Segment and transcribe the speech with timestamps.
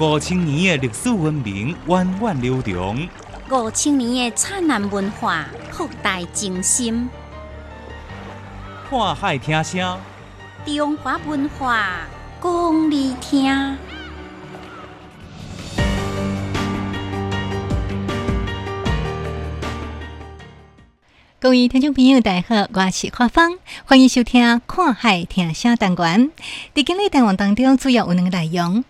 [0.00, 3.08] 五千年的历史文明源远流长，
[3.50, 5.44] 五千年的灿烂文化
[5.76, 7.10] 博大精深。
[8.88, 9.98] 看海听声，
[10.64, 12.06] 中华文化
[12.40, 13.76] 讲你听。
[21.40, 26.30] 各位听众朋友，大家好，我是花芳，欢迎收听《看海听声》单元。
[26.72, 28.84] 在今日单元当中，主要有两个内容：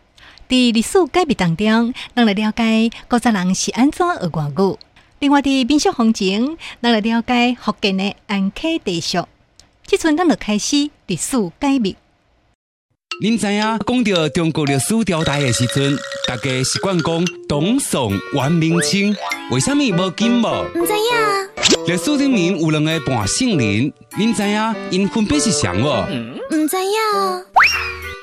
[0.48, 4.78] 在历史改变当中，咱来了解古早人是安怎学外语；
[5.18, 9.28] 另外，在民俗风情，咱来了解福建的安溪地俗。
[9.86, 11.94] 即阵，咱就开始历史解密。
[13.20, 19.14] 您知影讲到中国历史朝代的时阵，大家习惯讲董宋、元、明、清，
[19.50, 20.64] 为什么无金无？
[20.74, 21.86] 唔知影。
[21.86, 26.06] 历史里面有两个半姓人，您知影因分别是谁无？
[26.54, 28.07] 唔知影。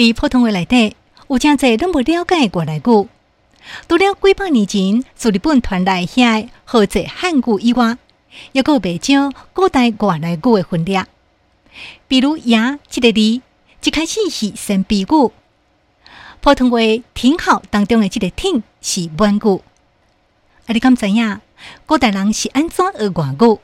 [0.00, 0.96] 伫普通话内底，
[1.28, 3.08] 有真侪咱无了解外来语。
[3.86, 7.98] 除了几百年前自日本传来遐好侪汉语以外，
[8.52, 11.04] 也有未少古代外来语的分裂。
[12.08, 15.30] 比如“牙”这个字，一开始是先鼻语。
[16.40, 16.78] 普通话
[17.12, 19.60] “挺好”当中的这个“挺”是满语。
[20.64, 21.40] 啊，你敢知影
[21.84, 23.58] 古代人是安怎学外语？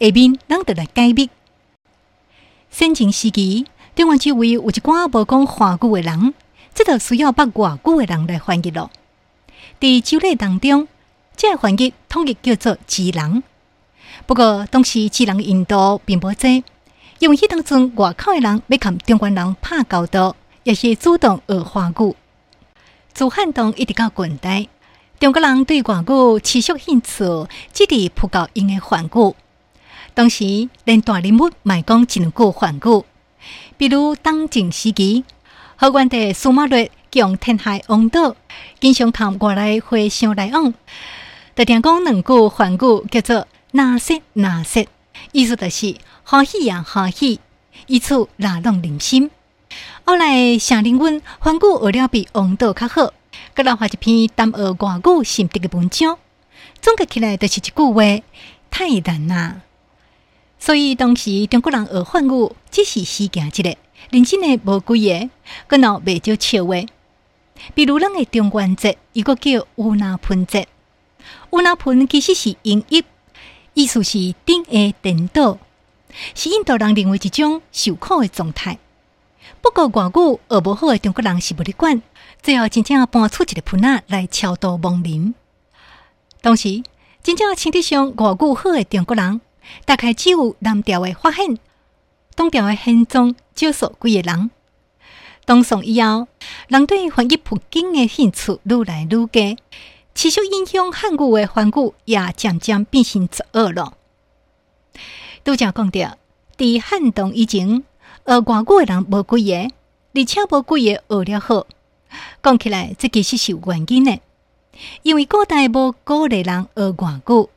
[0.00, 1.30] 下面咱就来解密。
[2.68, 3.66] 先秦时期。
[3.98, 6.32] 台湾周围有一寡无讲华语的人，
[6.72, 8.92] 这就需要把外语的人来翻译咯。
[9.80, 10.86] 在周礼当中，
[11.36, 13.42] 这翻译统一叫做“智人”。
[14.24, 16.48] 不过当时智人的印度并不多，
[17.18, 22.14] 因为迄当中外口的人要跟中国人拍交道，也是主动学华语。
[23.12, 24.68] 自汉唐一直到近代，
[25.18, 29.34] 中国人对外语持续兴趣，只伫普教因的梵语。
[30.14, 33.04] 当时连大人物卖讲一两句梵语。
[33.76, 35.24] 比如当晋时期，
[35.76, 38.34] 河源的司马略将天海王岛，
[38.80, 40.74] 经常看外来会相来往，
[41.54, 42.78] 特定讲两句梵语
[43.10, 44.84] 叫做“那色那色”，
[45.32, 47.40] 意思就是欢喜呀欢喜，
[47.86, 49.30] 以此拉拢人心。
[50.04, 53.12] 后来夏令阮梵语学了比王岛较好，
[53.54, 56.18] 佮人画一篇谈学外语心得的文章，
[56.80, 58.02] 总结起来就是一句话：
[58.70, 59.60] 太难啦。
[60.58, 63.76] 所以当时中国人学汉语只是时行一个，
[64.10, 65.30] 认真的无几个，
[65.68, 66.74] 佮闹未少笑话。
[67.74, 70.66] 比如咱的中元节，一个叫乌那盆节。
[71.50, 73.04] 乌那盆其实是音译，
[73.74, 75.58] 意思是顶下颠倒，
[76.34, 78.78] 是印度人认为一种受苦的状态。
[79.60, 82.02] 不过外语学无好的中国人是无咧管，
[82.42, 85.34] 最后真正搬出一个盆仔来超度亡灵。
[86.40, 86.82] 当时
[87.22, 89.40] 真正称得上外语好的中国人。
[89.84, 91.58] 大概只有南调的发现，
[92.36, 94.50] 东调的现状少数几个人。
[95.46, 96.28] 东宋以后，
[96.68, 99.56] 人对翻译普京的兴趣愈来愈高，
[100.14, 103.94] 持续影响汉语的梵语也渐渐变成绝恶了。
[105.44, 106.18] 拄则讲到，
[106.58, 107.82] 伫汉唐以前，
[108.26, 109.70] 学外语的人无几个，
[110.14, 111.66] 而且无几个学了好。
[112.42, 114.20] 讲起来，这其实是有原因的，
[115.02, 117.48] 因为古代无鼓励人学外语。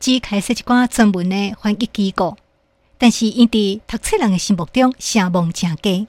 [0.00, 2.36] 只开设一寡专门的翻译机构，
[2.98, 6.06] 但是因伫读册人的心目中声望正低。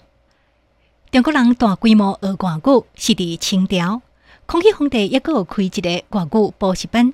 [1.12, 4.02] 中国人大规模学外语是伫清朝，
[4.46, 7.14] 康熙皇帝也阁有开一个外语补习班。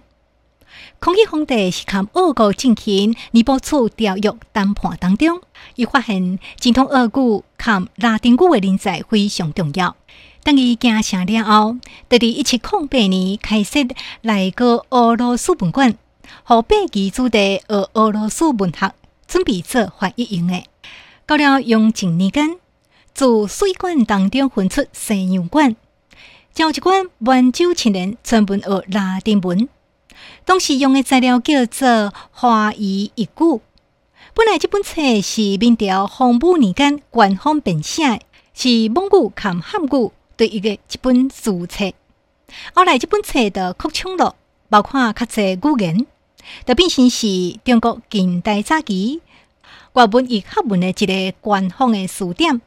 [0.99, 5.39] 康熙皇帝是看俄国政权尼泊处条约谈判当中，
[5.75, 9.95] 伊发现精通俄语、看拉丁语的人才非常重要。
[10.43, 11.77] 当伊行成了后，
[12.09, 13.79] 就伫一七零八年开设
[14.21, 15.97] 来个俄罗斯本馆。
[16.43, 18.93] 和八旗子弟学俄罗斯文学，
[19.27, 20.63] 准备做翻译用的。
[21.25, 22.57] 到了用一年间，
[23.13, 25.75] 自水管当中分出西洋馆，
[26.53, 29.67] 交一馆温州青年专门学拉丁文。
[30.45, 33.61] 当时用的材料叫做华语一句。
[34.33, 38.19] 本来这本册是明朝洪武年间官方编写，
[38.53, 41.91] 是蒙古含汉语对一个一本注册。
[42.73, 44.35] 后来这本册的扩充了，
[44.69, 46.05] 包括较侪语言。
[46.65, 47.27] 特变成是
[47.63, 49.21] 中国近代早期
[49.93, 52.61] 外文与学文的一个官方的词典。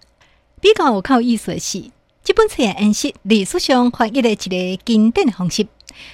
[0.61, 1.91] 比较有靠意思的是，
[2.25, 5.69] 这本册演示历史上翻译的一个经典的方式，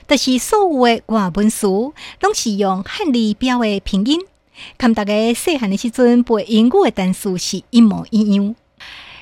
[0.07, 4.21] 就是所有的外文书拢是用汉字标的拼音，
[4.77, 8.55] 跟大家细汉的时阵背英语的单词是一模一样。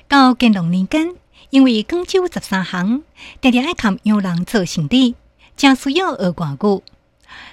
[0.08, 1.14] 到建隆年间，
[1.50, 3.04] 因为广州十三行
[3.40, 5.14] 常常爱看洋人做生意，
[5.56, 6.82] 正需要学外语，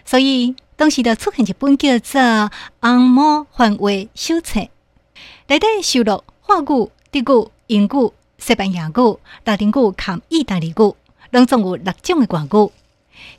[0.03, 2.21] 所以当时就出现一本叫做
[2.79, 4.61] 《红毛翻译手册》，
[5.47, 8.13] 内底收录法语、德语、英语。
[8.37, 10.95] 西班牙语、拉丁语及意大利语，
[11.31, 12.71] 拢总有六种的外语。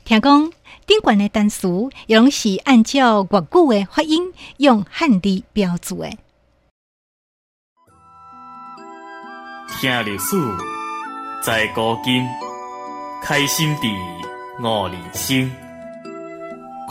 [0.05, 0.51] 听讲，
[0.85, 1.67] 顶冠的单词
[2.05, 6.11] 也拢是按照外语的发音用汉字标注的。
[9.79, 10.37] 听历史，
[11.41, 12.23] 在古今，
[13.23, 13.87] 开心地
[14.59, 15.51] 悟人生。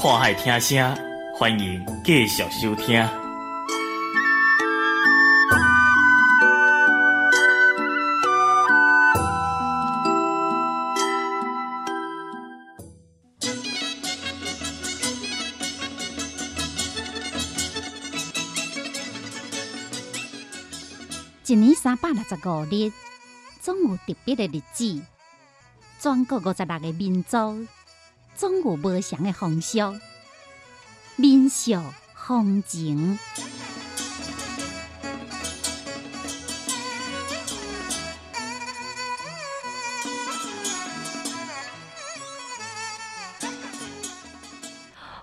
[0.03, 0.97] 看海听声，
[1.35, 3.07] 欢迎继续收听。
[21.47, 22.91] 一年三百六十五日，
[23.61, 25.03] 总有特别的日子。
[26.01, 27.67] 全国五十六个民族，
[28.41, 30.01] 总有不同的风俗、
[31.17, 31.79] 民俗、
[32.15, 33.19] 风情。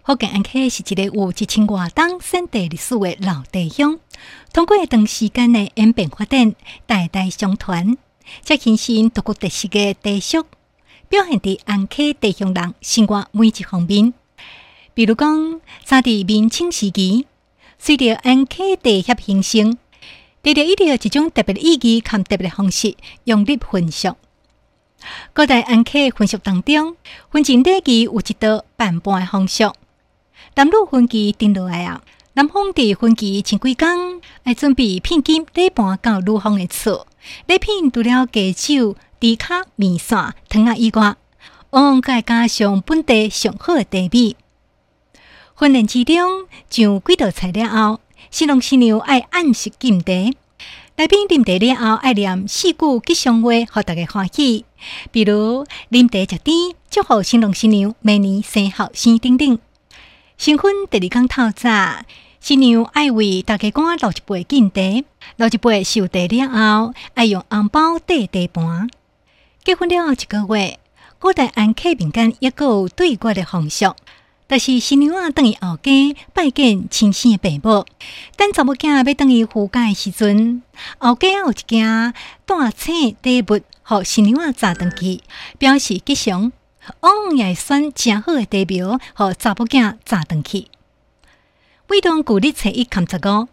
[0.05, 3.99] 福建安溪是一个有一千多当省地历史的老地乡，
[4.53, 6.53] 通过长时间的演变发展，
[6.85, 7.97] 代代相传，
[8.43, 10.45] 才形成独具特色的地俗，
[11.09, 14.13] 表现伫安溪地乡人生活每一方面。
[14.93, 17.25] 比如讲，早伫明清时期，
[17.79, 19.77] 随着安溪地协形成，
[20.41, 24.15] 得着一条一种特别的意义及特别的方式，用力混俗。
[25.33, 26.97] 古代安溪混俗当中，
[27.31, 29.71] 分前礼仪有一道半半的风俗。
[30.55, 32.01] 男女婚期定落来啊，
[32.33, 37.07] 男方伫婚期前几工，爱准备聘金礼盘到女方的厝。
[37.45, 41.15] 礼品除了鸡酒、猪卡、面线、汤啊以外，
[41.71, 44.35] 往往再加上本地上好的茶米。
[45.55, 47.99] 婚宴之中，上几道菜了后，
[48.29, 50.13] 新郎新娘爱按时敬茶。
[50.95, 54.65] 来宾啉茶了后，爱念四句吉祥话，互大家欢喜。
[55.11, 59.59] 比如啉茶食甜，祝福新郎新娘明年生好生丁丁。
[60.37, 62.03] 新婚第二天透早，
[62.39, 64.81] 新娘爱为大家官留一杯敬茶，
[65.37, 68.87] 留一杯寿茶了后，爱用红包缀茶盘。
[69.67, 70.79] 结婚了后一个月，
[71.19, 73.93] 古代安溪民间也有对过的风俗，
[74.47, 75.91] 就是新娘啊等于后家
[76.31, 77.85] 拜见亲生的父母，
[78.37, 80.63] 等查某囝要等于夫家的时阵，
[80.99, 82.13] 后家有一件
[82.45, 85.19] 大请礼物，互新娘啊砸登去，
[85.57, 86.53] 表示吉祥。
[87.01, 90.67] 往也选正好的地标，和查某囝扎登去。
[91.89, 93.49] 每当古历初一、看十五，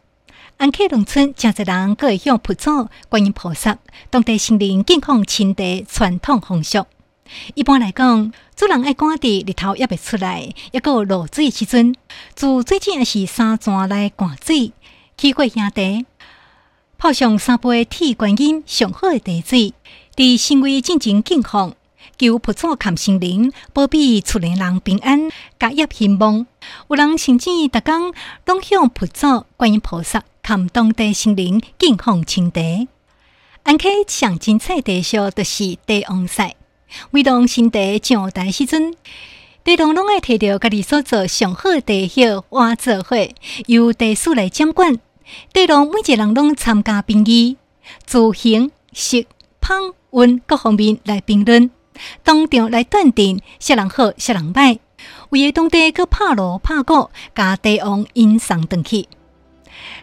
[0.56, 3.76] 安溪农村真侪人会向菩萨、观音菩萨、
[4.08, 6.86] 当地心灵敬奉亲地传统风俗。
[7.54, 11.94] 一般来讲，主人爱赶伫日头还未出来，抑个落水时阵，
[12.34, 14.72] 自最近也是三泉来灌水，
[15.16, 16.06] 起过兄弟，
[16.98, 19.74] 泡上三杯铁观音上好的茶水，
[20.14, 21.74] 伫神位进行敬奉。
[22.16, 26.46] 求菩萨看心灵，保庇厝内人平安，家业兴旺。
[26.88, 28.14] 有人甚至逐工
[28.46, 32.60] 拢向菩萨、观音菩萨看当地心灵敬奉清茶。
[33.62, 36.54] 安溪上精彩地秀就是茶王赛。
[37.10, 38.92] 每当新茶上台时阵，
[39.64, 43.16] 茶农拢爱摕着家己所做上好茶叶换做伙，
[43.68, 44.96] 由茶师来掌管。
[45.54, 47.56] 茶农每一个人拢参加评议，
[48.04, 49.24] 自行色、
[49.62, 51.70] 香、温各方面来评论。
[52.22, 54.78] 当场来断定谁人好谁人歹，
[55.30, 59.08] 为当地去拍锣拍鼓，甲帝王引送登去。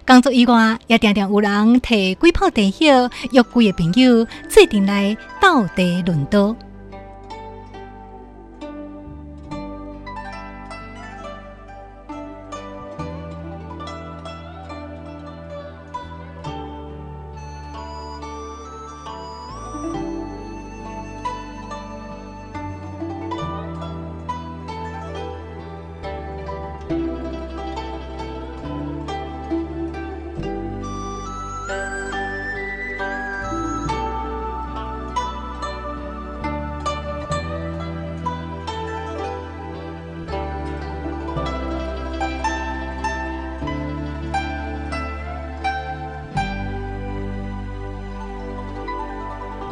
[0.05, 6.55] 工作以外，也常常有人摕几泡茶叶，约几个朋友，做阵来斗地论道。